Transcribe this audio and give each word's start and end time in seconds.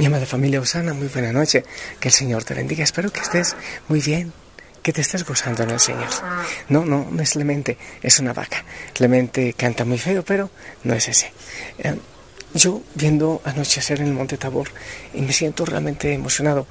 Mi 0.00 0.06
amada 0.06 0.24
familia 0.24 0.62
Osana, 0.62 0.94
muy 0.94 1.08
buena 1.08 1.30
noche. 1.30 1.62
Que 2.00 2.08
el 2.08 2.14
Señor 2.14 2.42
te 2.42 2.54
bendiga. 2.54 2.82
Espero 2.82 3.12
que 3.12 3.20
estés 3.20 3.54
muy 3.86 4.00
bien, 4.00 4.32
que 4.82 4.94
te 4.94 5.02
estés 5.02 5.26
gozando 5.26 5.62
en 5.62 5.68
el 5.72 5.78
Señor. 5.78 6.08
No, 6.70 6.86
no, 6.86 7.06
no 7.10 7.22
es 7.22 7.32
Clemente, 7.32 7.76
es 8.00 8.18
una 8.18 8.32
vaca. 8.32 8.64
Clemente 8.94 9.52
canta 9.52 9.84
muy 9.84 9.98
feo, 9.98 10.24
pero 10.24 10.48
no 10.84 10.94
es 10.94 11.06
ese. 11.06 11.30
Eh, 11.80 11.96
yo 12.54 12.80
viendo 12.94 13.42
anochecer 13.44 14.00
en 14.00 14.06
el 14.06 14.14
Monte 14.14 14.38
Tabor 14.38 14.68
y 15.12 15.20
me 15.20 15.34
siento 15.34 15.66
realmente 15.66 16.14
emocionado. 16.14 16.66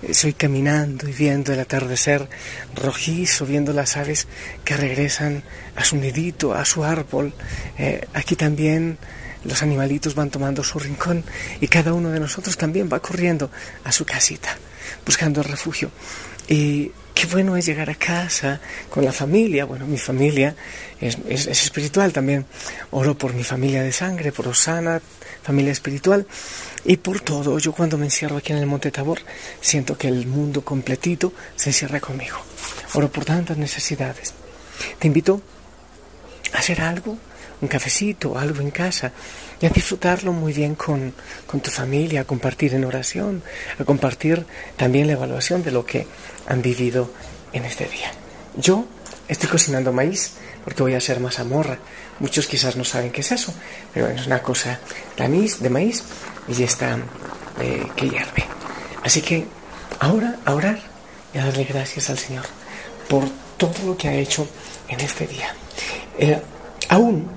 Estoy 0.00 0.34
caminando 0.34 1.08
y 1.08 1.12
viendo 1.12 1.52
el 1.52 1.58
atardecer 1.58 2.28
rojizo, 2.76 3.44
viendo 3.44 3.72
las 3.72 3.96
aves 3.96 4.28
que 4.64 4.76
regresan 4.76 5.42
a 5.74 5.82
su 5.82 5.96
nidito, 5.96 6.54
a 6.54 6.64
su 6.64 6.84
árbol. 6.84 7.34
Eh, 7.76 8.06
aquí 8.14 8.36
también 8.36 8.98
los 9.44 9.62
animalitos 9.62 10.14
van 10.14 10.30
tomando 10.30 10.64
su 10.64 10.78
rincón 10.78 11.24
y 11.60 11.68
cada 11.68 11.92
uno 11.92 12.10
de 12.10 12.20
nosotros 12.20 12.56
también 12.56 12.88
va 12.92 13.00
corriendo 13.00 13.50
a 13.84 13.92
su 13.92 14.04
casita, 14.04 14.56
buscando 15.04 15.42
refugio. 15.42 15.90
Y 16.48 16.90
qué 17.14 17.26
bueno 17.26 17.56
es 17.56 17.66
llegar 17.66 17.90
a 17.90 17.94
casa 17.94 18.60
con 18.88 19.04
la 19.04 19.12
familia. 19.12 19.64
Bueno, 19.64 19.86
mi 19.86 19.98
familia 19.98 20.54
es, 21.00 21.18
es, 21.28 21.46
es, 21.46 21.62
espiritual 21.62 22.12
también. 22.12 22.46
Oro 22.90 23.16
por 23.16 23.34
mi 23.34 23.44
familia 23.44 23.82
de 23.82 23.92
sangre, 23.92 24.32
por 24.32 24.48
Osana, 24.48 25.00
familia 25.42 25.72
espiritual, 25.72 26.26
y 26.84 26.96
por 26.96 27.20
todo. 27.20 27.58
Yo 27.58 27.72
cuando 27.72 27.98
me 27.98 28.06
encierro 28.06 28.36
aquí 28.36 28.52
en 28.52 28.58
el 28.58 28.66
Monte 28.66 28.90
Tabor, 28.90 29.20
siento 29.60 29.98
que 29.98 30.08
el 30.08 30.26
mundo 30.26 30.64
completito 30.64 31.32
se 31.56 31.70
encierra 31.70 32.00
conmigo. 32.00 32.38
Oro 32.94 33.10
por 33.10 33.24
tantas 33.24 33.56
necesidades. 33.58 34.32
Te 34.98 35.06
invito 35.06 35.42
a 36.52 36.58
hacer 36.58 36.80
algo 36.80 37.18
un 37.60 37.68
cafecito, 37.68 38.38
algo 38.38 38.60
en 38.60 38.70
casa, 38.70 39.12
y 39.60 39.66
a 39.66 39.70
disfrutarlo 39.70 40.32
muy 40.32 40.52
bien 40.52 40.74
con, 40.74 41.12
con, 41.46 41.60
tu 41.60 41.70
familia, 41.70 42.22
a 42.22 42.24
compartir 42.24 42.74
en 42.74 42.84
oración, 42.84 43.42
a 43.78 43.84
compartir 43.84 44.46
también 44.76 45.06
la 45.06 45.14
evaluación 45.14 45.62
de 45.62 45.72
lo 45.72 45.84
que 45.84 46.06
han 46.46 46.62
vivido 46.62 47.10
en 47.52 47.64
este 47.64 47.86
día. 47.86 48.12
Yo 48.56 48.86
estoy 49.28 49.48
cocinando 49.48 49.92
maíz 49.92 50.32
porque 50.64 50.82
voy 50.82 50.94
a 50.94 50.98
hacer 50.98 51.20
mazamorra. 51.20 51.78
Muchos 52.18 52.46
quizás 52.46 52.76
no 52.76 52.84
saben 52.84 53.10
qué 53.10 53.20
es 53.20 53.32
eso, 53.32 53.54
pero 53.94 54.08
es 54.08 54.26
una 54.26 54.42
cosa 54.42 54.80
de 55.16 55.28
maíz, 55.28 55.60
de 55.60 55.70
maíz 55.70 56.02
y 56.48 56.62
está 56.62 56.98
eh, 57.60 57.86
que 57.96 58.08
hierve. 58.08 58.44
Así 59.04 59.22
que 59.22 59.46
ahora 60.00 60.36
a 60.44 60.54
orar 60.54 60.78
y 61.32 61.38
a 61.38 61.44
darle 61.46 61.64
gracias 61.64 62.10
al 62.10 62.18
Señor 62.18 62.44
por 63.08 63.24
todo 63.56 63.74
lo 63.86 63.96
que 63.96 64.08
ha 64.08 64.14
hecho 64.14 64.48
en 64.88 65.00
este 65.00 65.26
día. 65.26 65.54
Eh, 66.18 66.40
aún 66.88 67.28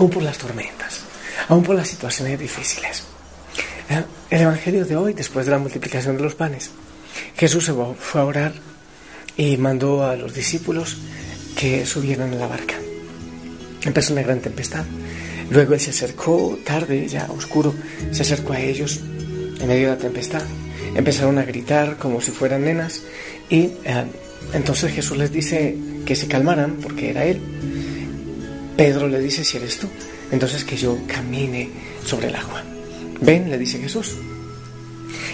aún 0.00 0.08
por 0.08 0.22
las 0.22 0.38
tormentas, 0.38 1.00
aún 1.48 1.62
por 1.62 1.76
las 1.76 1.88
situaciones 1.88 2.38
difíciles. 2.38 3.02
El 4.30 4.40
Evangelio 4.40 4.86
de 4.86 4.96
hoy, 4.96 5.12
después 5.12 5.44
de 5.44 5.52
la 5.52 5.58
multiplicación 5.58 6.16
de 6.16 6.22
los 6.22 6.34
panes, 6.34 6.70
Jesús 7.36 7.66
se 7.66 7.72
fue 7.72 8.20
a 8.20 8.24
orar 8.24 8.54
y 9.36 9.58
mandó 9.58 10.04
a 10.04 10.16
los 10.16 10.32
discípulos 10.32 10.96
que 11.54 11.84
subieran 11.84 12.32
a 12.32 12.36
la 12.36 12.46
barca. 12.46 12.76
Empezó 13.82 14.14
una 14.14 14.22
gran 14.22 14.40
tempestad. 14.40 14.86
Luego 15.50 15.74
él 15.74 15.80
se 15.80 15.90
acercó, 15.90 16.58
tarde, 16.64 17.06
ya 17.06 17.26
oscuro, 17.30 17.74
se 18.12 18.22
acercó 18.22 18.54
a 18.54 18.60
ellos 18.60 19.00
en 19.60 19.66
medio 19.66 19.90
de 19.90 19.96
la 19.96 19.98
tempestad. 19.98 20.42
Empezaron 20.94 21.38
a 21.38 21.44
gritar 21.44 21.98
como 21.98 22.22
si 22.22 22.30
fueran 22.30 22.64
nenas 22.64 23.02
y 23.50 23.72
eh, 23.84 24.06
entonces 24.54 24.92
Jesús 24.92 25.18
les 25.18 25.30
dice 25.30 25.76
que 26.06 26.16
se 26.16 26.26
calmaran 26.26 26.76
porque 26.76 27.10
era 27.10 27.24
él. 27.26 27.40
Pedro 28.80 29.08
le 29.08 29.20
dice, 29.20 29.44
si 29.44 29.58
eres 29.58 29.76
tú, 29.76 29.88
entonces 30.30 30.64
que 30.64 30.74
yo 30.74 30.96
camine 31.06 31.68
sobre 32.02 32.28
el 32.28 32.34
agua. 32.34 32.64
Ven, 33.20 33.50
le 33.50 33.58
dice 33.58 33.78
Jesús. 33.78 34.14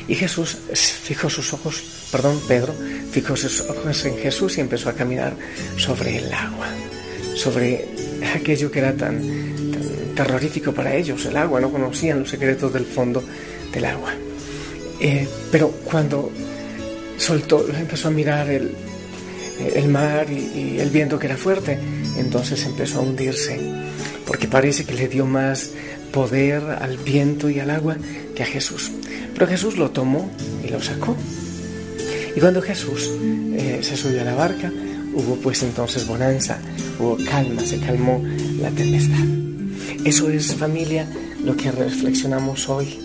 Y 0.09 0.17
Jesús 0.17 0.59
fijó 0.75 1.31
sus 1.31 1.53
ojos, 1.53 2.09
perdón, 2.11 2.41
Pedro 2.49 2.75
fijó 3.12 3.37
sus 3.37 3.61
ojos 3.61 4.05
en 4.05 4.19
Jesús 4.19 4.59
y 4.59 4.62
empezó 4.62 4.89
a 4.89 4.95
caminar 4.95 5.37
sobre 5.77 6.19
el 6.19 6.34
agua, 6.34 6.67
sobre 7.37 7.87
aquello 8.34 8.69
que 8.69 8.81
era 8.81 8.97
tan, 8.97 9.23
terrorífico 10.17 10.73
para 10.73 10.93
ellos, 10.97 11.25
el 11.27 11.37
agua, 11.37 11.61
no 11.61 11.71
conocían 11.71 12.19
los 12.19 12.31
secretos 12.31 12.73
del 12.73 12.84
fondo 12.84 13.23
del 13.73 13.84
agua. 13.84 14.13
Eh, 14.99 15.28
pero 15.53 15.71
cuando 15.84 16.33
soltó, 17.17 17.65
empezó 17.69 18.09
a 18.09 18.11
mirar 18.11 18.51
el, 18.51 18.75
el 19.59 19.89
mar 19.89 20.27
y, 20.31 20.78
el 20.78 20.91
viento 20.91 21.19
que 21.19 21.27
era 21.27 21.37
fuerte, 21.37 21.78
entonces 22.17 22.65
empezó 22.65 22.99
a 22.99 23.03
hundirse, 23.03 23.59
porque 24.27 24.49
parece 24.49 24.84
que 24.84 24.94
le 24.94 25.09
dio 25.09 25.27
más 25.27 25.71
poder 26.12 26.62
al 26.62 26.97
viento 26.99 27.50
y 27.50 27.61
al 27.61 27.71
agua 27.71 27.97
que 28.34 28.43
a 28.43 28.47
Jesús. 28.47 28.91
Pero 29.34 29.47
Jesús 29.47 29.77
lo 29.77 29.91
tomó 29.91 30.31
y 30.65 30.69
lo 30.71 30.81
sacó. 30.81 31.16
Y 32.34 32.41
cuando 32.41 32.61
Jesús 32.61 33.11
eh, 33.55 33.81
se 33.83 33.97
subió 33.97 34.21
a 34.21 34.25
la 34.25 34.34
barca, 34.34 34.71
hubo 35.15 35.37
pues 35.37 35.62
entonces 35.62 36.06
bonanza, 36.06 36.59
hubo 36.99 37.16
calma, 37.25 37.62
se 37.65 37.78
calmó 37.78 38.22
la 38.61 38.71
tempestad. 38.71 39.25
Eso 40.05 40.28
es 40.31 40.55
familia 40.55 41.06
lo 41.45 41.56
que 41.56 41.71
reflexionamos 41.71 42.69
hoy. 42.69 42.99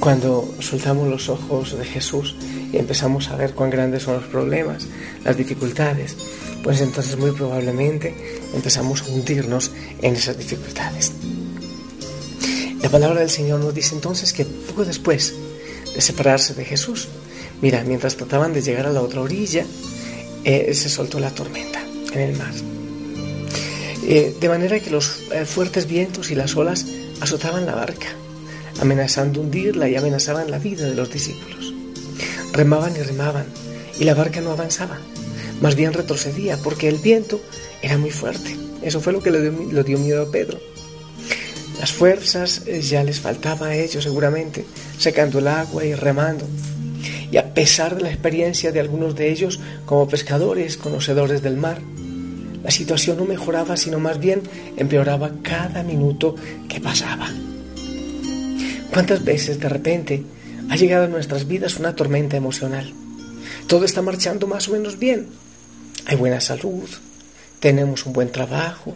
Cuando 0.00 0.54
soltamos 0.60 1.08
los 1.08 1.28
ojos 1.28 1.76
de 1.76 1.84
Jesús 1.84 2.36
y 2.72 2.76
empezamos 2.76 3.28
a 3.28 3.36
ver 3.36 3.54
cuán 3.54 3.70
grandes 3.70 4.02
son 4.02 4.14
los 4.14 4.24
problemas, 4.24 4.86
las 5.24 5.36
dificultades, 5.36 6.16
pues 6.62 6.80
entonces 6.80 7.16
muy 7.16 7.32
probablemente 7.32 8.14
empezamos 8.54 9.02
a 9.02 9.06
hundirnos 9.06 9.70
en 10.02 10.14
esas 10.14 10.36
dificultades. 10.36 11.12
La 12.82 12.88
palabra 12.88 13.20
del 13.20 13.30
Señor 13.30 13.60
nos 13.60 13.74
dice 13.74 13.94
entonces 13.94 14.32
que 14.32 14.44
poco 14.44 14.84
después 14.84 15.34
de 15.94 16.00
separarse 16.00 16.54
de 16.54 16.64
Jesús, 16.64 17.08
mira, 17.60 17.82
mientras 17.84 18.16
trataban 18.16 18.52
de 18.52 18.62
llegar 18.62 18.86
a 18.86 18.92
la 18.92 19.02
otra 19.02 19.20
orilla, 19.20 19.64
eh, 20.44 20.72
se 20.74 20.88
soltó 20.88 21.18
la 21.18 21.30
tormenta 21.30 21.82
en 22.12 22.20
el 22.20 22.36
mar. 22.36 22.52
Eh, 24.04 24.34
de 24.40 24.48
manera 24.48 24.80
que 24.80 24.90
los 24.90 25.20
eh, 25.32 25.44
fuertes 25.44 25.86
vientos 25.86 26.30
y 26.30 26.34
las 26.34 26.56
olas 26.56 26.86
azotaban 27.20 27.66
la 27.66 27.74
barca, 27.74 28.08
amenazando 28.80 29.40
hundirla 29.40 29.88
y 29.88 29.96
amenazaban 29.96 30.50
la 30.50 30.58
vida 30.58 30.88
de 30.88 30.94
los 30.94 31.10
discípulos. 31.12 31.77
Remaban 32.52 32.96
y 32.96 33.02
remaban, 33.02 33.46
y 33.98 34.04
la 34.04 34.14
barca 34.14 34.40
no 34.40 34.50
avanzaba, 34.50 34.98
más 35.60 35.74
bien 35.74 35.92
retrocedía, 35.92 36.56
porque 36.58 36.88
el 36.88 36.98
viento 36.98 37.40
era 37.82 37.98
muy 37.98 38.10
fuerte. 38.10 38.56
Eso 38.82 39.00
fue 39.00 39.12
lo 39.12 39.22
que 39.22 39.30
le 39.30 39.50
dio, 39.84 39.98
miedo 39.98 40.22
a 40.22 40.30
Pedro. 40.30 40.58
Las 41.80 41.92
fuerzas 41.92 42.64
ya 42.82 43.04
les 43.04 43.20
faltaba 43.20 43.68
a 43.68 43.76
ellos 43.76 44.04
seguramente, 44.04 44.64
secando 44.98 45.38
el 45.38 45.48
agua 45.48 45.84
y 45.84 45.94
remando. 45.94 46.46
Y 47.30 47.36
a 47.36 47.54
pesar 47.54 47.96
de 47.96 48.02
la 48.02 48.10
experiencia 48.10 48.72
de 48.72 48.80
algunos 48.80 49.14
de 49.14 49.30
ellos 49.30 49.60
como 49.84 50.08
pescadores, 50.08 50.76
conocedores 50.76 51.42
del 51.42 51.56
mar, 51.56 51.80
la 52.62 52.70
situación 52.70 53.18
no 53.18 53.24
mejoraba, 53.24 53.76
sino 53.76 54.00
más 54.00 54.18
bien 54.18 54.42
empeoraba 54.76 55.30
cada 55.42 55.82
minuto 55.82 56.34
que 56.68 56.80
pasaba. 56.80 57.30
¿Cuántas 58.90 59.24
veces 59.24 59.60
de 59.60 59.68
repente 59.68 60.24
ha 60.70 60.76
llegado 60.76 61.04
a 61.04 61.08
nuestras 61.08 61.46
vidas 61.46 61.76
una 61.76 61.94
tormenta 61.96 62.36
emocional? 62.36 62.92
Todo 63.66 63.84
está 63.84 64.02
marchando 64.02 64.46
más 64.46 64.68
o 64.68 64.72
menos 64.72 64.98
bien. 64.98 65.28
Hay 66.06 66.16
buena 66.16 66.40
salud, 66.40 66.88
tenemos 67.60 68.06
un 68.06 68.12
buen 68.12 68.30
trabajo, 68.30 68.94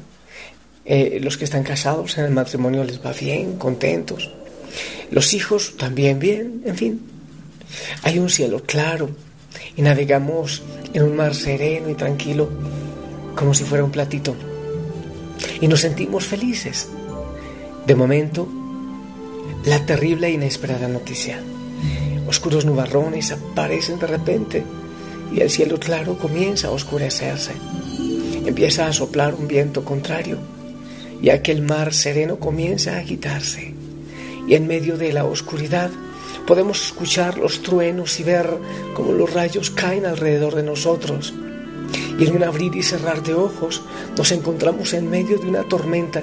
eh, 0.84 1.18
los 1.22 1.36
que 1.36 1.44
están 1.44 1.62
casados 1.62 2.18
en 2.18 2.24
el 2.24 2.32
matrimonio 2.32 2.84
les 2.84 3.04
va 3.04 3.12
bien, 3.12 3.56
contentos, 3.58 4.30
los 5.10 5.34
hijos 5.34 5.76
también 5.76 6.18
bien, 6.18 6.62
en 6.64 6.76
fin. 6.76 7.00
Hay 8.02 8.18
un 8.18 8.30
cielo 8.30 8.62
claro 8.64 9.10
y 9.76 9.82
navegamos 9.82 10.62
en 10.92 11.02
un 11.02 11.16
mar 11.16 11.34
sereno 11.34 11.90
y 11.90 11.94
tranquilo 11.94 12.50
como 13.36 13.54
si 13.54 13.64
fuera 13.64 13.84
un 13.84 13.90
platito 13.90 14.34
y 15.60 15.68
nos 15.68 15.80
sentimos 15.80 16.24
felices. 16.24 16.88
De 17.86 17.94
momento, 17.94 18.48
la 19.64 19.84
terrible 19.86 20.28
e 20.28 20.32
inesperada 20.32 20.88
noticia. 20.88 21.40
Oscuros 22.26 22.64
nubarrones 22.64 23.32
aparecen 23.32 23.98
de 23.98 24.06
repente 24.06 24.64
y 25.34 25.40
el 25.40 25.50
cielo 25.50 25.78
claro 25.78 26.18
comienza 26.18 26.68
a 26.68 26.72
oscurecerse. 26.72 27.52
Empieza 28.44 28.86
a 28.86 28.92
soplar 28.92 29.34
un 29.34 29.48
viento 29.48 29.84
contrario 29.84 30.38
y 31.22 31.30
aquel 31.30 31.62
mar 31.62 31.94
sereno 31.94 32.38
comienza 32.38 32.94
a 32.94 32.98
agitarse. 32.98 33.74
Y 34.48 34.54
en 34.54 34.66
medio 34.66 34.96
de 34.96 35.12
la 35.12 35.24
oscuridad 35.24 35.90
podemos 36.46 36.84
escuchar 36.86 37.38
los 37.38 37.62
truenos 37.62 38.18
y 38.18 38.24
ver 38.24 38.48
cómo 38.94 39.12
los 39.12 39.32
rayos 39.32 39.70
caen 39.70 40.04
alrededor 40.06 40.56
de 40.56 40.64
nosotros. 40.64 41.32
Y 42.18 42.24
en 42.26 42.36
un 42.36 42.44
abrir 42.44 42.74
y 42.74 42.82
cerrar 42.82 43.22
de 43.22 43.34
ojos 43.34 43.82
nos 44.16 44.32
encontramos 44.32 44.92
en 44.92 45.08
medio 45.08 45.38
de 45.38 45.48
una 45.48 45.62
tormenta 45.62 46.22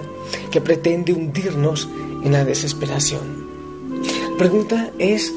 que 0.52 0.62
pretende 0.62 1.14
hundirnos 1.14 1.88
en 2.24 2.34
la 2.34 2.44
desesperación. 2.44 3.48
La 4.32 4.38
pregunta 4.38 4.92
es, 5.00 5.34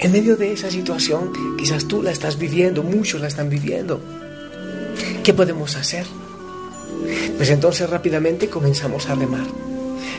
en 0.00 0.12
medio 0.12 0.36
de 0.36 0.52
esa 0.52 0.70
situación, 0.70 1.30
quizás 1.58 1.86
tú 1.86 2.02
la 2.02 2.10
estás 2.10 2.38
viviendo, 2.38 2.82
muchos 2.82 3.20
la 3.20 3.28
están 3.28 3.50
viviendo, 3.50 4.00
¿qué 5.22 5.34
podemos 5.34 5.76
hacer? 5.76 6.06
Pues 7.36 7.50
entonces 7.50 7.88
rápidamente 7.88 8.48
comenzamos 8.48 9.10
a 9.10 9.14
remar. 9.14 9.46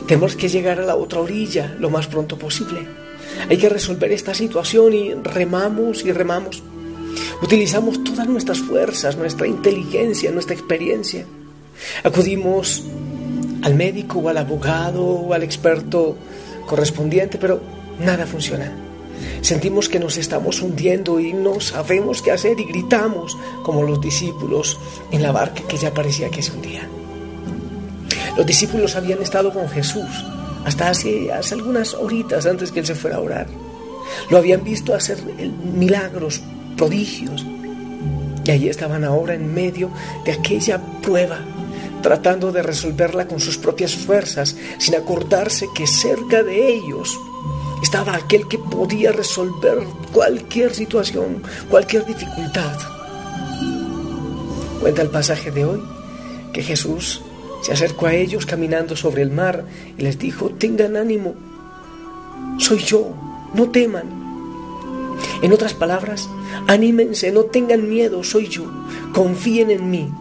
Tenemos 0.08 0.36
que 0.36 0.50
llegar 0.50 0.80
a 0.80 0.86
la 0.86 0.96
otra 0.96 1.20
orilla 1.20 1.76
lo 1.80 1.90
más 1.90 2.06
pronto 2.06 2.38
posible. 2.38 2.82
Hay 3.50 3.58
que 3.58 3.70
resolver 3.70 4.12
esta 4.12 4.36
situación 4.36 4.94
y 4.94 5.14
remamos 5.16 6.06
y 6.06 6.12
remamos. 6.12 6.62
Utilizamos 7.42 8.04
todas 8.04 8.28
nuestras 8.28 8.60
fuerzas, 8.60 9.18
nuestra 9.18 9.48
inteligencia, 9.48 10.32
nuestra 10.32 10.54
experiencia. 10.54 11.26
Acudimos 12.04 12.84
al 13.64 13.74
médico 13.74 14.20
o 14.20 14.30
al 14.30 14.38
abogado 14.38 15.04
o 15.04 15.34
al 15.34 15.42
experto 15.42 16.18
correspondiente, 16.68 17.40
pero 17.40 17.62
nada 18.00 18.28
funciona. 18.28 18.91
Sentimos 19.42 19.90
que 19.90 20.00
nos 20.00 20.18
estamos 20.18 20.62
hundiendo 20.62 21.20
y 21.20 21.34
no 21.34 21.60
sabemos 21.60 22.22
qué 22.22 22.32
hacer 22.32 22.60
y 22.60 22.66
gritamos 22.66 23.38
como 23.64 23.84
los 23.84 24.00
discípulos 24.00 24.80
en 25.12 25.22
la 25.24 25.32
barca 25.32 25.64
que 25.68 25.78
ya 25.78 25.94
parecía 25.94 26.30
que 26.30 26.42
se 26.42 26.52
hundía. 26.52 26.88
Los 28.38 28.46
discípulos 28.46 28.96
habían 28.96 29.22
estado 29.22 29.54
con 29.54 29.68
Jesús 29.70 30.10
hasta 30.66 30.90
hace, 30.90 31.32
algunas 31.32 31.94
horitas 31.94 32.46
antes 32.46 32.72
que 32.72 32.82
él 32.82 32.86
se 32.86 32.96
fuera 32.96 33.18
a 33.18 33.22
orar. 33.22 33.48
Lo 34.30 34.38
habían 34.38 34.64
visto 34.64 34.94
hacer 34.94 35.18
milagros, 35.76 36.42
prodigios. 36.78 37.46
Y 38.46 38.52
allí 38.52 38.70
estaban 38.70 39.04
ahora 39.04 39.34
en 39.34 39.54
medio 39.54 39.92
de 40.26 40.34
aquella 40.34 40.80
prueba, 41.02 41.40
tratando 42.02 42.52
de 42.52 42.64
resolverla 42.64 43.28
con 43.28 43.40
sus 43.40 43.58
propias 43.58 43.96
fuerzas, 43.96 44.56
sin 44.78 44.96
acordarse 44.96 45.68
que 45.76 45.88
cerca 45.88 46.44
de 46.44 46.74
ellos 46.74 47.20
estaba 47.82 48.16
aquel 48.16 48.48
que 48.48 48.58
podía 48.58 49.12
resolver 49.12 49.80
cualquier 50.12 50.74
situación, 50.74 51.42
cualquier 51.70 52.06
dificultad. 52.06 52.78
Cuenta 54.80 55.02
el 55.02 55.10
pasaje 55.10 55.52
de 55.52 55.66
hoy 55.66 55.82
que 56.54 56.64
Jesús 56.64 57.22
se 57.62 57.74
acercó 57.74 58.08
a 58.08 58.14
ellos 58.14 58.46
caminando 58.46 58.96
sobre 58.96 59.22
el 59.22 59.32
mar 59.32 59.66
y 59.98 60.02
les 60.02 60.18
dijo, 60.18 60.50
tengan 60.50 60.96
ánimo, 60.96 61.36
soy 62.58 62.80
yo, 62.80 63.14
no 63.54 63.70
teman. 63.70 64.22
En 65.42 65.54
otras 65.54 65.74
palabras, 65.74 66.30
anímense, 66.68 67.32
no 67.32 67.44
tengan 67.44 67.88
miedo, 67.90 68.24
soy 68.24 68.48
yo, 68.48 68.66
confíen 69.14 69.72
en 69.72 69.90
mí. 69.90 70.12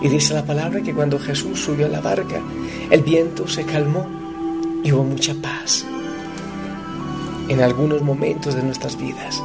Y 0.00 0.08
dice 0.08 0.34
la 0.34 0.46
palabra 0.46 0.80
que 0.80 0.94
cuando 0.94 1.18
Jesús 1.18 1.60
subió 1.60 1.86
a 1.86 1.88
la 1.88 2.00
barca, 2.00 2.40
el 2.90 3.02
viento 3.02 3.48
se 3.48 3.64
calmó 3.64 4.08
y 4.84 4.92
hubo 4.92 5.02
mucha 5.02 5.34
paz. 5.34 5.84
En 7.48 7.62
algunos 7.62 8.02
momentos 8.02 8.54
de 8.54 8.62
nuestras 8.62 8.98
vidas, 8.98 9.42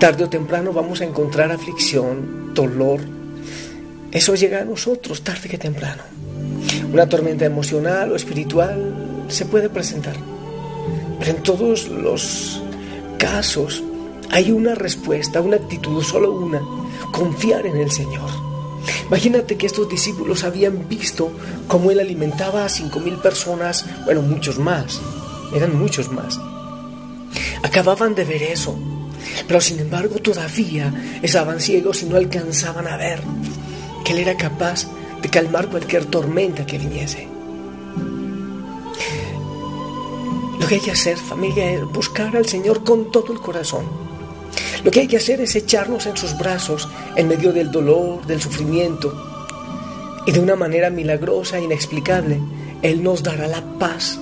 tarde 0.00 0.24
o 0.24 0.28
temprano 0.30 0.72
vamos 0.72 1.00
a 1.00 1.04
encontrar 1.04 1.52
aflicción, 1.52 2.54
dolor. 2.54 3.00
Eso 4.12 4.34
llega 4.34 4.62
a 4.62 4.64
nosotros 4.64 5.22
tarde 5.22 5.48
que 5.48 5.58
temprano. 5.58 6.02
Una 6.90 7.08
tormenta 7.08 7.44
emocional 7.44 8.12
o 8.12 8.16
espiritual 8.16 9.26
se 9.28 9.44
puede 9.44 9.68
presentar. 9.68 10.16
Pero 11.18 11.30
en 11.30 11.42
todos 11.42 11.88
los 11.88 12.62
casos 13.18 13.82
hay 14.30 14.50
una 14.50 14.74
respuesta, 14.74 15.40
una 15.40 15.56
actitud, 15.56 16.02
solo 16.02 16.32
una, 16.32 16.62
confiar 17.12 17.66
en 17.66 17.76
el 17.76 17.90
Señor. 17.90 18.30
Imagínate 19.06 19.56
que 19.56 19.66
estos 19.66 19.88
discípulos 19.88 20.44
habían 20.44 20.88
visto 20.88 21.30
cómo 21.68 21.90
Él 21.90 22.00
alimentaba 22.00 22.64
a 22.64 22.68
cinco 22.68 23.00
mil 23.00 23.16
personas, 23.16 23.84
bueno, 24.06 24.22
muchos 24.22 24.58
más, 24.58 25.00
eran 25.54 25.78
muchos 25.78 26.10
más. 26.10 26.38
Acababan 27.64 28.14
de 28.14 28.24
ver 28.24 28.42
eso, 28.42 28.76
pero 29.48 29.58
sin 29.58 29.80
embargo 29.80 30.16
todavía 30.16 30.92
estaban 31.22 31.60
ciegos 31.60 32.02
y 32.02 32.04
no 32.04 32.16
alcanzaban 32.16 32.86
a 32.86 32.98
ver 32.98 33.22
que 34.04 34.12
Él 34.12 34.18
era 34.18 34.36
capaz 34.36 34.86
de 35.22 35.30
calmar 35.30 35.70
cualquier 35.70 36.04
tormenta 36.04 36.66
que 36.66 36.76
viniese. 36.76 37.26
Lo 40.60 40.66
que 40.66 40.74
hay 40.74 40.80
que 40.82 40.90
hacer, 40.90 41.16
familia, 41.16 41.70
es 41.70 41.84
buscar 41.86 42.36
al 42.36 42.46
Señor 42.46 42.84
con 42.84 43.10
todo 43.10 43.32
el 43.32 43.40
corazón. 43.40 43.86
Lo 44.84 44.90
que 44.90 45.00
hay 45.00 45.08
que 45.08 45.16
hacer 45.16 45.40
es 45.40 45.56
echarnos 45.56 46.04
en 46.04 46.18
sus 46.18 46.36
brazos 46.36 46.86
en 47.16 47.28
medio 47.28 47.50
del 47.50 47.70
dolor, 47.70 48.26
del 48.26 48.42
sufrimiento. 48.42 49.10
Y 50.26 50.32
de 50.32 50.40
una 50.40 50.54
manera 50.54 50.90
milagrosa 50.90 51.56
e 51.56 51.64
inexplicable, 51.64 52.38
Él 52.82 53.02
nos 53.02 53.22
dará 53.22 53.46
la 53.46 53.62
paz 53.78 54.18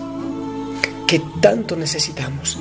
que 1.09 1.21
tanto 1.41 1.75
necesitamos. 1.75 2.56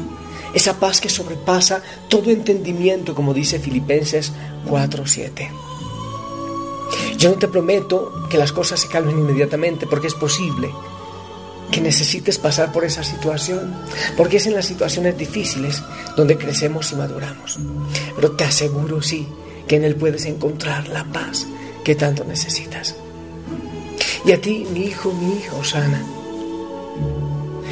Esa 0.54 0.80
paz 0.80 1.00
que 1.00 1.10
sobrepasa 1.10 1.82
todo 2.10 2.30
entendimiento, 2.30 3.16
como 3.16 3.34
dice 3.34 3.60
Filipenses 3.60 4.32
4:7. 4.68 5.50
Yo 7.18 7.30
no 7.30 7.38
te 7.38 7.48
prometo 7.48 8.28
que 8.30 8.38
las 8.38 8.52
cosas 8.52 8.80
se 8.80 8.88
calmen 8.88 9.20
inmediatamente, 9.20 9.88
porque 9.88 10.08
es 10.08 10.16
posible 10.16 10.72
que 11.72 11.80
necesites 11.80 12.38
pasar 12.38 12.72
por 12.74 12.84
esa 12.84 13.04
situación, 13.04 13.74
porque 14.18 14.38
es 14.38 14.46
en 14.46 14.56
las 14.56 14.66
situaciones 14.66 15.18
difíciles 15.18 15.82
donde 16.18 16.38
crecemos 16.38 16.92
y 16.92 16.96
maduramos. 16.96 17.60
Pero 18.16 18.32
te 18.32 18.44
aseguro, 18.44 19.02
sí, 19.02 19.28
que 19.68 19.78
en 19.78 19.86
Él 19.86 19.96
puedes 19.96 20.26
encontrar 20.26 20.90
la 20.90 21.06
paz 21.06 21.48
que 21.84 21.96
tanto 21.96 22.26
necesitas. 22.26 22.96
Y 24.26 24.34
a 24.34 24.42
ti, 24.42 24.68
mi 24.74 24.82
hijo, 24.82 25.14
mi 25.14 25.38
hija, 25.38 25.56
Osana, 25.56 26.04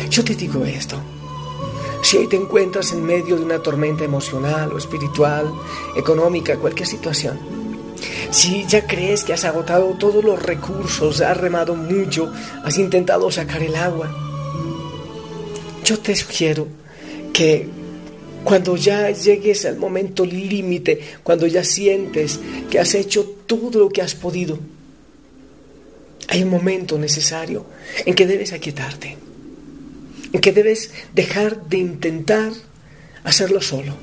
yo 0.09 0.23
te 0.23 0.33
digo 0.33 0.63
esto. 0.63 0.99
Si 2.09 2.17
hoy 2.17 2.25
te 2.25 2.37
encuentras 2.37 2.91
en 2.91 3.03
medio 3.03 3.35
de 3.35 3.43
una 3.43 3.61
tormenta 3.61 4.03
emocional 4.03 4.73
o 4.73 4.79
espiritual, 4.79 5.53
económica, 5.95 6.57
cualquier 6.57 6.87
situación, 6.87 7.37
si 8.31 8.65
ya 8.65 8.87
crees 8.87 9.23
que 9.23 9.33
has 9.33 9.45
agotado 9.45 9.93
todos 9.93 10.23
los 10.23 10.41
recursos, 10.41 11.21
has 11.21 11.37
remado 11.37 11.75
mucho, 11.75 12.33
has 12.63 12.79
intentado 12.79 13.29
sacar 13.29 13.61
el 13.61 13.75
agua, 13.75 14.09
yo 15.85 15.99
te 15.99 16.15
sugiero 16.15 16.65
que 17.31 17.67
cuando 18.43 18.75
ya 18.75 19.11
llegues 19.11 19.67
al 19.67 19.77
momento 19.77 20.25
límite, 20.25 20.99
cuando 21.21 21.45
ya 21.45 21.63
sientes 21.63 22.39
que 22.71 22.79
has 22.79 22.95
hecho 22.95 23.23
todo 23.45 23.77
lo 23.77 23.89
que 23.89 24.01
has 24.01 24.15
podido, 24.15 24.57
hay 26.27 26.41
un 26.41 26.49
momento 26.49 26.97
necesario 26.97 27.67
en 28.03 28.15
que 28.15 28.25
debes 28.25 28.51
aquietarte, 28.51 29.28
que 30.37 30.51
debes 30.51 30.91
dejar 31.13 31.67
de 31.67 31.77
intentar 31.77 32.51
hacerlo 33.23 33.61
solo. 33.61 33.93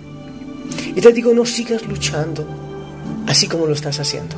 Y 0.94 1.00
te 1.00 1.12
digo, 1.12 1.32
no 1.32 1.46
sigas 1.46 1.86
luchando 1.86 2.46
así 3.26 3.46
como 3.46 3.66
lo 3.66 3.72
estás 3.72 4.00
haciendo. 4.00 4.36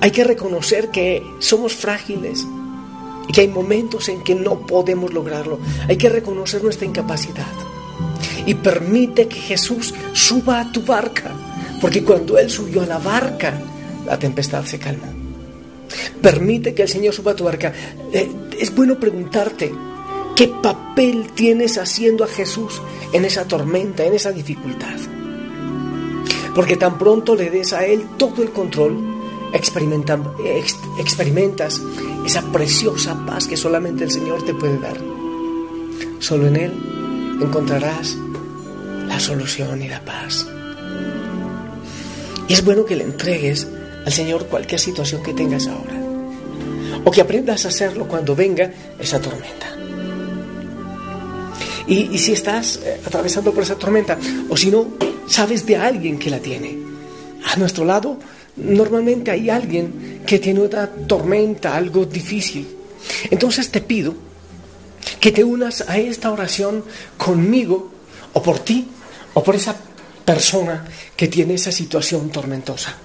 Hay 0.00 0.10
que 0.10 0.24
reconocer 0.24 0.90
que 0.90 1.22
somos 1.38 1.74
frágiles 1.74 2.46
y 3.28 3.32
que 3.32 3.42
hay 3.42 3.48
momentos 3.48 4.08
en 4.08 4.22
que 4.22 4.34
no 4.34 4.66
podemos 4.66 5.12
lograrlo. 5.12 5.58
Hay 5.88 5.96
que 5.96 6.08
reconocer 6.08 6.62
nuestra 6.62 6.86
incapacidad 6.86 7.46
y 8.46 8.54
permite 8.54 9.26
que 9.26 9.36
Jesús 9.36 9.94
suba 10.12 10.60
a 10.60 10.72
tu 10.72 10.82
barca, 10.82 11.32
porque 11.80 12.04
cuando 12.04 12.38
Él 12.38 12.50
subió 12.50 12.82
a 12.82 12.86
la 12.86 12.98
barca, 12.98 13.54
la 14.06 14.18
tempestad 14.18 14.64
se 14.64 14.78
calmó. 14.78 15.12
Permite 16.20 16.74
que 16.74 16.82
el 16.82 16.88
Señor 16.88 17.14
suba 17.14 17.32
a 17.32 17.36
tu 17.36 17.44
barca. 17.44 17.72
Eh, 18.12 18.30
es 18.58 18.74
bueno 18.74 18.98
preguntarte, 18.98 19.72
¿qué 20.36 20.48
papel 20.48 21.30
tienes 21.34 21.78
haciendo 21.78 22.24
a 22.24 22.28
Jesús 22.28 22.80
en 23.12 23.24
esa 23.24 23.46
tormenta, 23.46 24.04
en 24.04 24.14
esa 24.14 24.32
dificultad? 24.32 24.96
Porque 26.54 26.76
tan 26.76 26.98
pronto 26.98 27.34
le 27.34 27.50
des 27.50 27.72
a 27.72 27.86
Él 27.86 28.06
todo 28.16 28.42
el 28.42 28.50
control, 28.50 28.96
experimentas 29.52 31.80
esa 32.24 32.42
preciosa 32.52 33.24
paz 33.26 33.46
que 33.46 33.56
solamente 33.56 34.04
el 34.04 34.10
Señor 34.10 34.44
te 34.44 34.54
puede 34.54 34.78
dar. 34.78 34.98
Solo 36.18 36.46
en 36.46 36.56
Él 36.56 36.72
encontrarás 37.40 38.16
la 39.06 39.20
solución 39.20 39.82
y 39.82 39.88
la 39.88 40.04
paz. 40.04 40.46
Y 42.48 42.52
es 42.52 42.64
bueno 42.64 42.84
que 42.84 42.96
le 42.96 43.04
entregues 43.04 43.66
al 44.04 44.12
Señor 44.12 44.46
cualquier 44.46 44.80
situación 44.80 45.22
que 45.22 45.34
tengas 45.34 45.66
ahora. 45.66 46.00
O 47.04 47.10
que 47.10 47.20
aprendas 47.20 47.64
a 47.64 47.68
hacerlo 47.68 48.06
cuando 48.06 48.34
venga 48.34 48.70
esa 48.98 49.20
tormenta. 49.20 49.73
Y, 51.86 52.18
si 52.18 52.32
estás 52.32 52.76
eh, 52.76 53.00
atravesando 53.04 53.52
por 53.52 53.62
esa 53.62 53.76
tormenta, 53.76 54.18
o 54.48 54.56
si 54.56 54.70
no, 54.70 54.86
sabes 55.26 55.66
de 55.66 55.76
alguien 55.76 56.18
que 56.18 56.30
la 56.30 56.38
tiene. 56.38 56.78
A 57.44 57.56
nuestro 57.56 57.84
lado, 57.84 58.18
normalmente 58.56 59.30
hay 59.30 59.50
alguien 59.50 60.22
que 60.26 60.38
tiene 60.38 60.60
una 60.60 60.86
tormenta, 60.86 61.76
algo 61.76 62.06
difícil. 62.06 62.66
Entonces 63.30 63.70
te 63.70 63.80
pido 63.80 64.14
que 65.20 65.30
te 65.30 65.44
unas 65.44 65.82
a 65.88 65.98
esta 65.98 66.32
oración 66.32 66.84
conmigo 67.18 67.90
o 68.32 68.42
por 68.42 68.58
ti 68.60 68.88
o 69.34 69.42
por 69.42 69.56
esa 69.56 69.76
persona 70.24 70.84
que 71.16 71.28
tiene 71.28 71.54
esa 71.54 71.72
situación 71.72 72.30
tormentosa. 72.30 72.96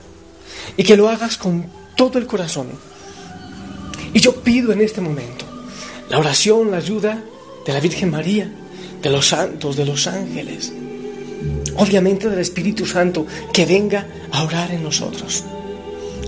Y 0.77 0.83
que 0.83 0.95
lo 0.95 1.09
hagas 1.09 1.38
con 1.38 1.65
todo 1.95 2.17
el 2.17 2.27
corazón. 2.27 2.69
Y 4.13 4.19
yo 4.19 4.36
pido 4.41 4.71
en 4.71 4.81
este 4.81 5.01
momento 5.01 5.45
la 6.09 6.17
oración, 6.17 6.71
la 6.71 6.77
ayuda 6.77 7.24
de 7.65 7.74
la 7.74 7.79
Virgen 7.79 8.09
María, 8.09 8.50
de 9.01 9.10
los 9.10 9.27
santos, 9.27 9.75
de 9.75 9.86
los 9.86 10.08
ángeles, 10.08 10.72
obviamente 11.77 12.29
del 12.29 12.39
Espíritu 12.39 12.86
Santo 12.86 13.25
que 13.53 13.65
venga 13.65 14.08
a 14.32 14.44
orar 14.44 14.72
en 14.72 14.84
nosotros. 14.84 15.44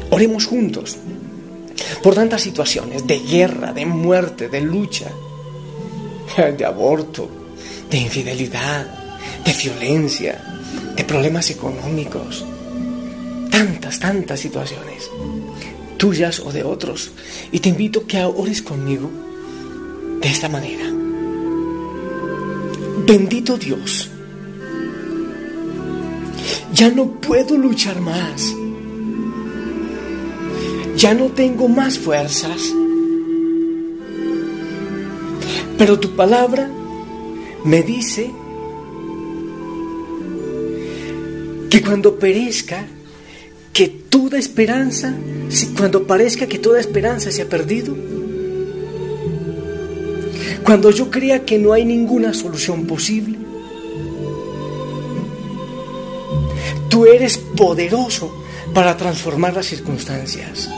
Oremos 0.10 0.46
juntos 0.46 0.98
por 2.02 2.16
tantas 2.16 2.42
situaciones 2.42 3.06
de 3.06 3.20
guerra, 3.20 3.74
de 3.74 3.86
muerte, 3.86 4.50
de 4.50 4.62
lucha, 4.62 5.12
de 6.58 6.66
aborto, 6.66 7.30
de 7.90 7.98
infidelidad, 7.98 8.88
de 9.44 9.54
violencia, 9.54 10.42
de 10.96 11.04
problemas 11.04 11.50
económicos, 11.50 12.46
tantas, 13.50 14.00
tantas 14.00 14.40
situaciones, 14.40 15.10
tuyas 15.98 16.40
o 16.40 16.52
de 16.52 16.64
otros. 16.64 17.12
Y 17.52 17.60
te 17.60 17.70
invito 17.70 18.02
a 18.02 18.08
que 18.08 18.24
ores 18.24 18.62
conmigo 18.62 19.10
de 20.22 20.28
esta 20.28 20.50
manera. 20.50 20.91
Bendito 23.06 23.58
Dios, 23.58 24.10
ya 26.74 26.90
no 26.90 27.08
puedo 27.20 27.58
luchar 27.58 28.00
más, 28.00 28.54
ya 30.96 31.14
no 31.14 31.28
tengo 31.28 31.68
más 31.68 31.98
fuerzas, 31.98 32.74
pero 35.78 36.00
tu 36.00 36.16
palabra 36.16 36.70
me 37.66 37.82
dice 37.82 38.32
que 41.70 41.82
cuando 41.82 42.20
perezca, 42.20 42.86
que 43.74 43.88
toda 43.88 44.38
esperanza, 44.38 45.16
cuando 45.78 46.06
parezca 46.06 46.46
que 46.46 46.60
toda 46.60 46.80
esperanza 46.80 47.32
se 47.32 47.42
ha 47.42 47.50
perdido, 47.50 47.96
cuando 50.64 50.92
yo 50.92 51.10
crea 51.10 51.44
que 51.46 51.58
no 51.58 51.74
hay 51.74 51.86
ninguna 51.86 52.34
solución 52.34 52.86
posible, 52.86 53.38
tú 56.90 57.06
eres 57.06 57.38
poderoso 57.38 58.32
para 58.74 58.96
transformar 58.96 59.54
las 59.54 59.66
circunstancias. 59.66 60.70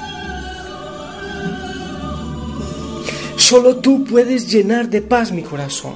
Solo 3.36 3.78
tú 3.78 4.04
puedes 4.06 4.50
llenar 4.52 4.90
de 4.90 5.02
paz 5.02 5.32
mi 5.32 5.42
corazón. 5.42 5.94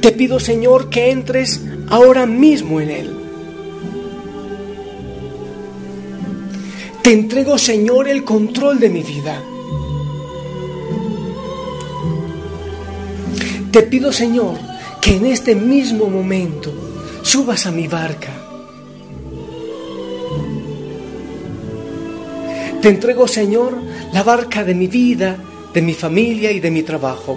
Te 0.00 0.12
pido, 0.12 0.38
Señor, 0.38 0.88
que 0.88 1.10
entres 1.10 1.60
ahora 1.88 2.26
mismo 2.26 2.80
en 2.80 2.90
Él. 2.90 3.16
Te 7.02 7.12
entrego, 7.12 7.58
Señor, 7.58 8.08
el 8.08 8.24
control 8.24 8.78
de 8.78 8.90
mi 8.90 9.02
vida. 9.02 9.42
Te 13.76 13.82
pido, 13.82 14.10
Señor, 14.10 14.56
que 15.02 15.16
en 15.16 15.26
este 15.26 15.54
mismo 15.54 16.06
momento 16.06 16.72
subas 17.20 17.66
a 17.66 17.70
mi 17.70 17.86
barca. 17.86 18.32
Te 22.80 22.88
entrego, 22.88 23.28
Señor, 23.28 23.74
la 24.14 24.22
barca 24.22 24.64
de 24.64 24.74
mi 24.74 24.86
vida, 24.86 25.36
de 25.74 25.82
mi 25.82 25.92
familia 25.92 26.50
y 26.52 26.60
de 26.60 26.70
mi 26.70 26.84
trabajo. 26.84 27.36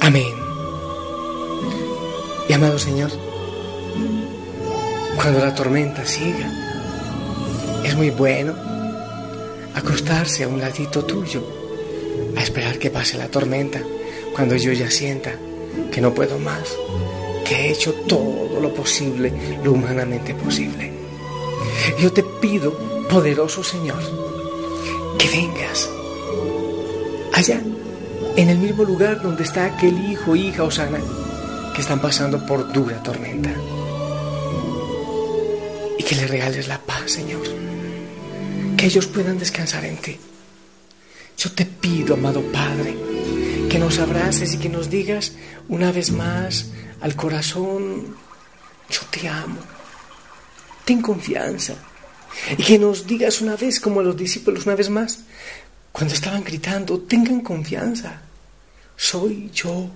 Amén. 0.00 0.32
Y 2.48 2.52
amado 2.52 2.78
Señor, 2.78 3.10
cuando 5.16 5.40
la 5.40 5.52
tormenta 5.56 6.06
siga, 6.06 6.48
es 7.82 7.96
muy 7.96 8.10
bueno 8.10 8.73
acostarse 9.74 10.44
a 10.44 10.48
un 10.48 10.60
ladito 10.60 11.04
tuyo, 11.04 11.42
a 12.36 12.42
esperar 12.42 12.78
que 12.78 12.90
pase 12.90 13.18
la 13.18 13.28
tormenta, 13.28 13.80
cuando 14.34 14.56
yo 14.56 14.72
ya 14.72 14.90
sienta 14.90 15.32
que 15.90 16.00
no 16.00 16.14
puedo 16.14 16.38
más, 16.38 16.76
que 17.44 17.54
he 17.54 17.70
hecho 17.72 17.92
todo 18.06 18.60
lo 18.60 18.72
posible, 18.72 19.32
lo 19.62 19.72
humanamente 19.72 20.34
posible. 20.34 20.92
Yo 22.00 22.12
te 22.12 22.22
pido, 22.22 22.76
poderoso 23.08 23.62
Señor, 23.62 24.00
que 25.18 25.28
vengas 25.28 25.90
allá 27.32 27.60
en 28.36 28.48
el 28.48 28.58
mismo 28.58 28.84
lugar 28.84 29.22
donde 29.22 29.44
está 29.44 29.66
aquel 29.66 30.10
hijo, 30.10 30.34
hija 30.34 30.64
Osana, 30.64 30.98
que 31.74 31.80
están 31.80 32.00
pasando 32.00 32.44
por 32.46 32.72
dura 32.72 33.02
tormenta. 33.02 33.50
Y 35.98 36.02
que 36.02 36.16
le 36.16 36.26
regales 36.26 36.68
la 36.68 36.78
paz, 36.78 37.12
Señor. 37.12 37.73
Que 38.76 38.86
ellos 38.86 39.06
puedan 39.06 39.38
descansar 39.38 39.84
en 39.84 39.96
ti. 39.98 40.18
Yo 41.36 41.52
te 41.52 41.64
pido, 41.66 42.14
amado 42.14 42.42
Padre, 42.52 42.96
que 43.68 43.78
nos 43.78 43.98
abraces 43.98 44.54
y 44.54 44.58
que 44.58 44.68
nos 44.68 44.90
digas 44.90 45.32
una 45.68 45.90
vez 45.92 46.10
más 46.10 46.66
al 47.00 47.16
corazón, 47.16 48.16
yo 48.88 49.00
te 49.10 49.28
amo. 49.28 49.58
Ten 50.84 51.02
confianza. 51.02 51.74
Y 52.56 52.62
que 52.62 52.78
nos 52.78 53.06
digas 53.06 53.40
una 53.40 53.56
vez, 53.56 53.80
como 53.80 54.00
a 54.00 54.02
los 54.02 54.16
discípulos 54.16 54.66
una 54.66 54.74
vez 54.74 54.90
más, 54.90 55.20
cuando 55.92 56.14
estaban 56.14 56.42
gritando, 56.42 56.98
tengan 57.00 57.40
confianza, 57.40 58.22
soy 58.96 59.50
yo, 59.54 59.88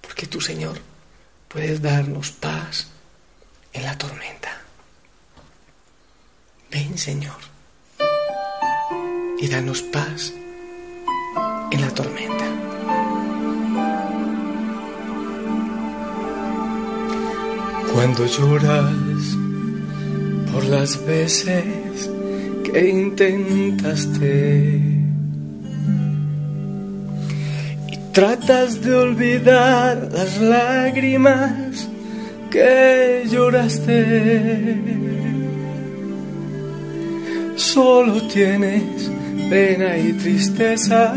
porque 0.00 0.26
tú, 0.26 0.40
Señor, 0.40 0.78
puedes 1.48 1.82
darnos 1.82 2.30
paz 2.30 2.88
en 3.72 3.82
la 3.82 3.96
tormenta. 3.98 4.51
Ven, 6.72 6.96
Señor, 6.96 7.36
y 9.38 9.46
danos 9.46 9.82
paz 9.82 10.32
en 11.70 11.80
la 11.82 11.90
tormenta. 11.90 12.46
Cuando 17.92 18.24
lloras 18.24 19.36
por 20.50 20.64
las 20.64 21.04
veces 21.04 22.10
que 22.64 22.88
intentaste 22.88 24.80
y 27.86 27.96
tratas 28.12 28.80
de 28.80 28.94
olvidar 28.94 30.08
las 30.10 30.40
lágrimas 30.40 31.86
que 32.50 33.24
lloraste. 33.30 35.01
Solo 37.56 38.22
tienes 38.28 39.10
pena 39.50 39.98
y 39.98 40.12
tristeza, 40.14 41.14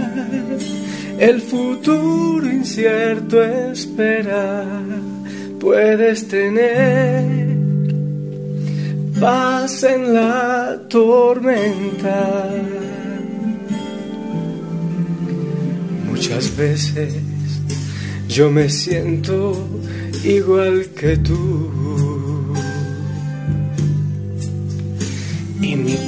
el 1.20 1.42
futuro 1.42 2.46
incierto 2.48 3.44
espera, 3.44 4.66
puedes 5.60 6.28
tener 6.28 7.56
paz 9.20 9.84
en 9.84 10.14
la 10.14 10.78
tormenta. 10.90 12.50
Muchas 16.10 16.56
veces 16.58 17.14
yo 18.28 18.52
me 18.52 18.70
siento 18.70 19.56
igual 20.24 20.88
que 20.96 21.18
tú. 21.18 21.85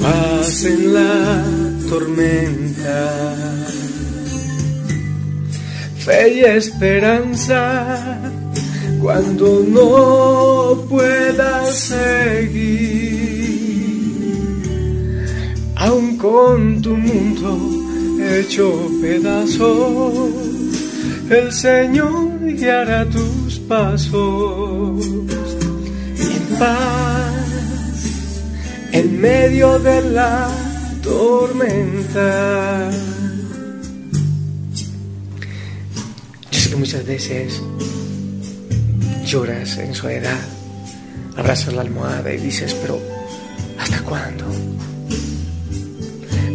paz 0.00 0.64
en 0.64 0.94
la 0.94 1.44
tormenta, 1.88 3.34
fe 5.98 6.34
y 6.34 6.40
esperanza. 6.44 8.16
Cuando 9.00 9.64
no 9.68 10.84
puedas 10.88 11.74
seguir, 11.78 12.78
aún 15.76 16.16
con 16.16 16.82
tu 16.82 16.96
mundo 16.96 17.78
hecho 18.20 18.90
pedazo, 19.00 20.30
el 21.30 21.52
Señor 21.52 22.38
guiará 22.54 23.04
tus 23.06 23.58
pasos. 23.60 25.06
En 26.18 26.58
paz, 26.58 27.17
en 28.92 29.20
medio 29.20 29.78
de 29.78 30.02
la 30.10 30.48
tormenta. 31.02 32.90
Yo 36.50 36.60
sé 36.60 36.70
que 36.70 36.76
muchas 36.76 37.04
veces 37.06 37.62
lloras 39.24 39.76
en 39.78 39.94
soledad, 39.94 40.40
abrazas 41.36 41.74
la 41.74 41.82
almohada 41.82 42.32
y 42.32 42.38
dices, 42.38 42.74
pero 42.74 42.98
¿hasta 43.78 44.00
cuándo? 44.02 44.46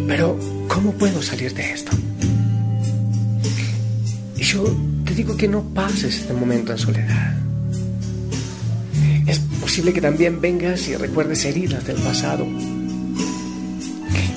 Pero, 0.06 0.38
¿cómo 0.68 0.92
puedo 0.92 1.22
salir 1.22 1.54
de 1.54 1.72
esto? 1.72 1.92
Y 4.36 4.42
yo 4.42 4.64
te 5.04 5.14
digo 5.14 5.36
que 5.36 5.48
no 5.48 5.62
pases 5.62 6.18
este 6.18 6.32
momento 6.34 6.72
en 6.72 6.78
soledad. 6.78 7.43
Posible 9.74 9.92
que 9.92 10.00
también 10.00 10.40
vengas 10.40 10.86
y 10.86 10.94
recuerdes 10.94 11.44
heridas 11.44 11.84
del 11.84 11.96
pasado. 11.96 12.46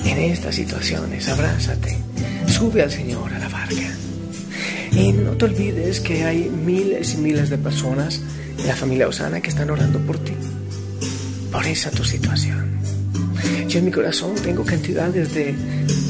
En 0.04 0.18
estas 0.18 0.56
situaciones, 0.56 1.28
abrázate, 1.28 1.96
sube 2.48 2.82
al 2.82 2.90
Señor 2.90 3.32
a 3.32 3.38
la 3.38 3.48
barca. 3.48 3.88
Y 4.90 5.12
no 5.12 5.36
te 5.36 5.44
olvides 5.44 6.00
que 6.00 6.24
hay 6.24 6.50
miles 6.50 7.14
y 7.14 7.18
miles 7.18 7.50
de 7.50 7.58
personas 7.58 8.20
en 8.58 8.66
la 8.66 8.74
familia 8.74 9.06
Osana 9.06 9.40
que 9.40 9.50
están 9.50 9.70
orando 9.70 10.00
por 10.00 10.18
ti, 10.18 10.32
por 11.52 11.64
esa 11.64 11.92
tu 11.92 12.02
situación. 12.02 12.72
Yo 13.68 13.78
en 13.78 13.84
mi 13.84 13.92
corazón 13.92 14.34
tengo 14.42 14.64
cantidades 14.64 15.34
de 15.34 15.54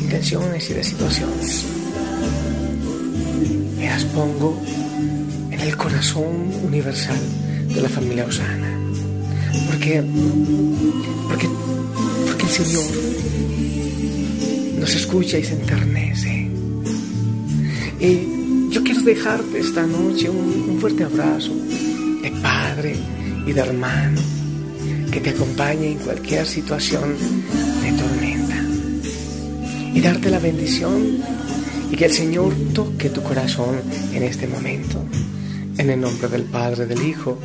intenciones 0.04 0.70
y 0.70 0.72
de 0.72 0.82
situaciones. 0.82 1.66
Y 3.78 3.84
las 3.84 4.06
pongo 4.06 4.58
en 5.50 5.60
el 5.60 5.76
corazón 5.76 6.50
universal 6.64 7.20
de 7.68 7.82
la 7.82 7.90
familia 7.90 8.24
Osana. 8.24 8.77
Porque, 9.66 10.02
porque, 11.28 11.48
porque 12.26 12.44
el 12.44 12.50
Señor 12.50 12.84
nos 14.78 14.94
escucha 14.94 15.38
y 15.38 15.44
se 15.44 15.54
enternece. 15.54 16.48
Y 18.00 18.70
yo 18.70 18.82
quiero 18.84 19.02
dejarte 19.02 19.58
esta 19.58 19.86
noche 19.86 20.30
un, 20.30 20.66
un 20.70 20.78
fuerte 20.80 21.04
abrazo 21.04 21.52
de 22.22 22.30
padre 22.42 22.96
y 23.46 23.52
de 23.52 23.60
hermano 23.60 24.20
que 25.10 25.20
te 25.20 25.30
acompañe 25.30 25.92
en 25.92 25.98
cualquier 25.98 26.46
situación 26.46 27.16
de 27.82 27.92
tormenta. 27.92 28.56
Y 29.94 30.00
darte 30.00 30.30
la 30.30 30.38
bendición 30.38 31.18
y 31.90 31.96
que 31.96 32.04
el 32.04 32.12
Señor 32.12 32.54
toque 32.74 33.08
tu 33.10 33.22
corazón 33.22 33.80
en 34.12 34.22
este 34.22 34.46
momento. 34.46 35.02
En 35.78 35.90
el 35.90 36.00
nombre 36.00 36.28
del 36.28 36.42
Padre, 36.42 36.86
del 36.86 37.02
Hijo, 37.02 37.38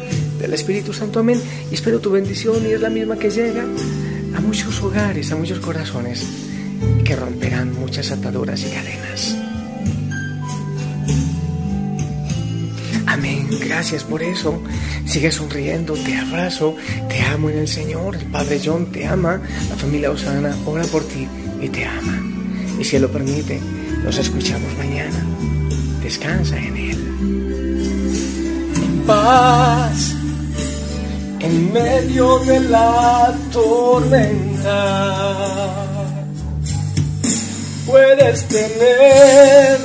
del 0.44 0.54
Espíritu 0.54 0.92
Santo. 0.92 1.22
Amén. 1.22 1.42
Y 1.72 1.74
espero 1.74 2.00
tu 2.00 2.12
bendición 2.12 2.68
y 2.68 2.74
es 2.74 2.82
la 2.82 2.90
misma 2.90 3.18
que 3.18 3.30
llega 3.30 3.64
a 3.64 4.42
muchos 4.42 4.82
hogares, 4.82 5.32
a 5.32 5.38
muchos 5.38 5.60
corazones, 5.60 6.26
que 7.06 7.16
romperán 7.16 7.74
muchas 7.74 8.12
ataduras 8.12 8.62
y 8.62 8.70
cadenas. 8.70 9.38
Amén. 13.08 13.48
Gracias 13.66 14.04
por 14.04 14.22
eso. 14.22 14.62
Sigue 15.06 15.32
sonriendo. 15.32 15.94
Te 15.94 16.18
abrazo. 16.18 16.76
Te 17.08 17.22
amo 17.22 17.50
en 17.50 17.60
el 17.60 17.68
Señor. 17.70 18.18
El 18.18 18.26
Padre 18.26 18.60
John 18.64 18.92
te 18.92 19.08
ama. 19.08 19.40
La 19.70 19.76
familia 19.78 20.12
Osana 20.12 20.54
ora 20.66 20.84
por 20.84 21.04
ti 21.06 21.26
y 21.62 21.70
te 21.70 21.86
ama. 21.86 22.22
Y 22.78 22.84
si 22.84 22.98
Él 22.98 23.04
lo 23.04 23.12
permite, 23.12 23.62
nos 24.04 24.18
escuchamos 24.18 24.78
mañana. 24.78 25.26
Descansa 26.02 26.58
en 26.58 26.76
Él. 26.76 26.98
En 28.76 29.04
paz. 29.08 30.18
En 31.44 31.74
medio 31.74 32.40
de 32.40 32.60
la 32.62 33.36
tormenta. 33.52 34.76
Puedes 37.86 38.48
tener 38.48 39.78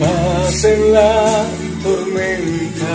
paz 0.00 0.64
en 0.64 0.92
la 0.94 1.44
tormenta. 1.82 2.94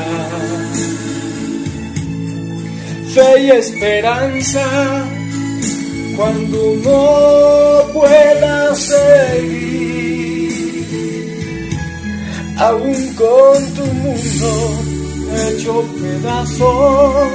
Fe 3.13 3.43
y 3.43 3.51
esperanza 3.51 4.65
cuando 6.15 6.57
no 6.83 7.93
puedas 7.93 8.79
seguir, 8.79 10.10
aún 12.57 13.13
con 13.13 13.73
tu 13.75 13.86
mundo 13.86 14.87
hecho 15.38 15.84
pedazos, 16.02 17.30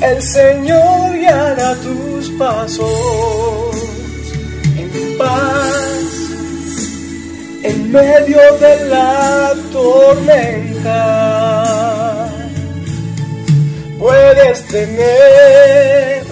el 0.00 0.22
Señor 0.22 1.12
guiará 1.18 1.74
tus 1.76 2.30
pasos 2.30 3.76
en 4.76 5.18
paz 5.18 5.92
en 7.62 7.92
medio 7.92 8.40
de 8.58 8.88
la 8.88 9.54
tormenta. 9.72 10.92
Puedes 13.98 14.66
tener 14.66 16.24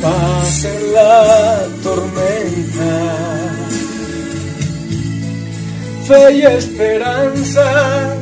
paz 0.00 0.64
en 0.64 0.92
la 0.94 1.66
tormenta, 1.82 3.16
fe 6.06 6.34
y 6.36 6.42
esperanza 6.42 8.21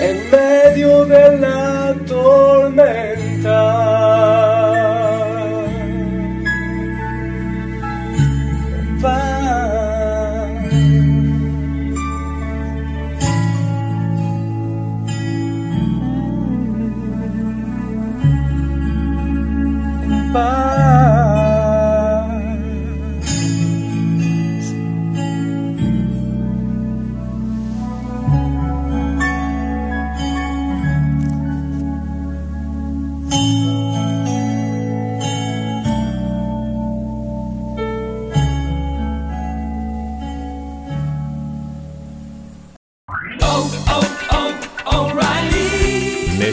en 0.00 0.30
medio 0.30 1.04
de 1.04 1.38
la 1.38 1.94
tormenta. 2.06 3.58